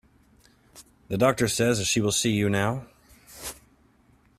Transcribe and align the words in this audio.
The 1.09 1.17
doctor 1.19 1.47
says 1.47 1.77
that 1.77 1.85
she 1.85 2.01
will 2.01 2.11
see 2.11 2.31
you 2.31 2.49
now. 2.49 2.87